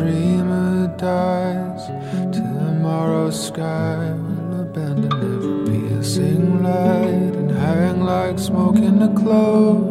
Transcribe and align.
dreamer 0.00 0.86
dies, 0.96 1.86
tomorrow's 2.34 3.48
sky 3.48 4.14
will 4.14 4.62
abandon 4.62 5.12
every 5.12 5.88
piercing 5.88 6.62
light 6.62 7.34
and 7.40 7.50
hang 7.50 8.00
like 8.00 8.38
smoke 8.38 8.76
in 8.76 9.02
a 9.02 9.12
clouds. 9.14 9.89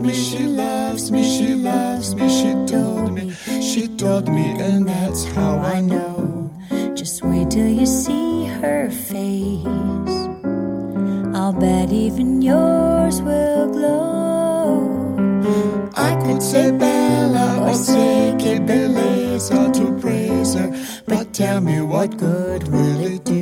Me 0.00 0.14
she 0.14 0.44
loves 0.44 1.10
me, 1.10 1.22
she 1.22 1.54
loves 1.54 2.14
me, 2.14 2.28
she 2.28 2.52
told 2.66 3.12
me, 3.12 3.30
she 3.60 3.88
told 3.96 4.28
me, 4.28 4.46
and 4.60 4.88
that's 4.88 5.24
how 5.24 5.58
I 5.58 5.80
know. 5.80 6.50
Just 6.94 7.22
wait 7.24 7.50
till 7.50 7.68
you 7.68 7.86
see 7.86 8.46
her 8.46 8.90
face. 8.90 10.16
I'll 11.34 11.52
bet 11.52 11.90
even 11.92 12.42
yours 12.42 13.20
will 13.22 13.68
glow. 13.72 15.10
I 15.96 16.14
could 16.22 16.42
say 16.42 16.70
Bella 16.70 17.68
or 17.68 17.74
say 17.74 18.34
que 18.38 18.60
beleza 18.60 19.72
to 19.72 19.98
praise 20.00 20.54
her, 20.54 20.70
but 21.06 21.32
tell 21.32 21.60
me 21.60 21.80
what 21.80 22.16
good 22.16 22.68
will 22.68 23.00
it 23.00 23.24
do? 23.24 23.39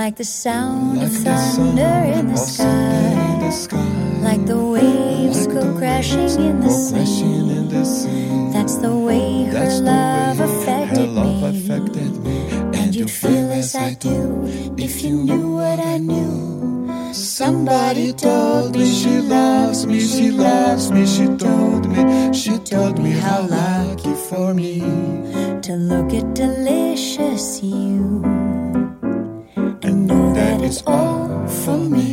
Like 0.00 0.16
the 0.16 0.24
sound 0.24 0.96
Like 0.96 1.08
of 1.08 1.12
thunder 1.12 1.36
sound 1.36 1.78
in 2.20 2.26
the 2.28 2.36
thunder 2.36 3.20
in 3.28 3.40
the 3.44 3.50
sky. 3.50 3.50
sky, 3.50 4.22
Like 4.28 4.46
the 4.46 4.56
waves 4.56 5.46
like 5.46 5.54
go 5.54 5.60
the 5.60 5.78
crashing 5.78 6.20
waves 6.20 6.36
in 6.36 6.60
the 6.60 6.68
go 6.68 6.88
crashing 6.90 7.48
sea. 7.48 7.56
in 7.58 7.68
the 7.68 7.84
sea. 7.84 8.50
That's 8.54 8.76
the 8.76 8.94
way 8.96 9.44
her 9.44 9.66
the 9.68 9.82
love 9.92 10.38
way 10.40 10.44
affected 10.46 10.98
her 11.00 11.06
love 11.20 11.42
me. 11.52 11.58
affected 11.64 12.12
me, 12.24 12.36
And 12.80 12.94
you'd 12.96 13.10
feel 13.10 13.52
as 13.52 13.74
I 13.74 13.92
do 13.92 14.16
if 14.78 15.02
you 15.04 15.16
knew 15.22 15.46
what 15.60 15.78
I 15.78 15.98
knew. 15.98 17.12
Somebody 17.12 18.14
told 18.14 18.76
me 18.76 18.86
she 18.90 19.20
loves 19.20 19.84
me, 19.86 20.00
she 20.00 20.30
loves 20.30 20.90
me, 20.90 21.04
she 21.06 21.26
told 21.36 21.82
me, 21.92 22.32
she 22.32 22.56
told 22.58 22.98
me 22.98 23.10
how 23.10 23.42
lucky 23.42 24.14
for 24.30 24.54
me. 24.54 24.80
to 25.66 25.72
look 25.76 26.14
at 26.14 26.34
delicious 26.34 27.62
you 27.62 28.22
and 28.24 28.49
it's 30.62 30.82
all 30.86 31.48
for 31.48 31.78
me. 31.78 32.09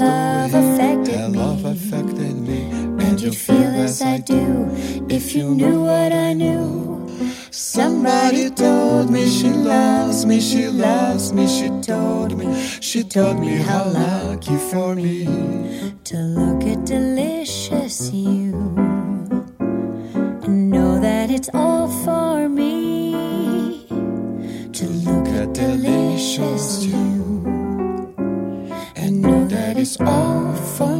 That's 0.00 0.52
the 0.52 0.60
love 0.60 0.78
way 0.78 1.30
me. 1.30 1.38
love 1.38 1.64
affected 1.64 2.36
me. 2.36 2.70
And 3.04 3.20
you'd 3.20 3.36
feel 3.36 3.74
as 3.86 4.02
I 4.02 4.18
do 4.18 4.68
if 5.08 5.34
you 5.34 5.54
knew 5.54 5.84
what 5.84 6.12
I 6.12 6.32
knew. 6.32 7.08
Somebody 7.50 8.50
told 8.50 9.10
me 9.10 9.28
she 9.28 9.50
loves 9.50 10.26
me, 10.26 10.40
she 10.40 10.68
loves 10.68 11.32
me, 11.32 11.46
she 11.46 11.68
told 11.80 12.36
me, 12.36 12.46
she 12.80 13.04
told 13.04 13.38
me 13.40 13.56
how 13.56 13.84
lucky 13.84 14.56
for 14.56 14.94
me. 14.94 15.24
to 16.04 16.16
look 16.16 16.62
at 16.64 16.84
delicious 16.84 18.12
you 18.12 18.54
and 20.44 20.70
know 20.70 21.00
that 21.00 21.30
it's 21.30 21.50
all 21.54 21.73
it's 29.84 30.00
all 30.00 30.50
for 30.54 30.93